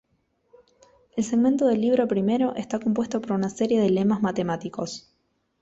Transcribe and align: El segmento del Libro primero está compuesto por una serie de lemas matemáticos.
El 1.15 1.23
segmento 1.23 1.67
del 1.67 1.79
Libro 1.81 2.07
primero 2.07 2.55
está 2.55 2.79
compuesto 2.79 3.21
por 3.21 3.33
una 3.33 3.49
serie 3.51 3.79
de 3.79 3.91
lemas 3.91 4.23
matemáticos. 4.23 5.13